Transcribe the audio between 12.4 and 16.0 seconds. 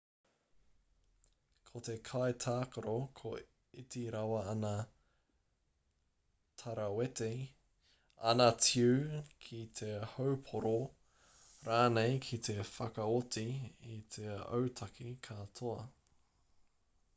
te whakaoti i te autaki ka toa